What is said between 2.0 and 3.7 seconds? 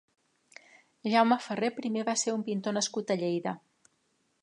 va ser un pintor nascut a Lleida.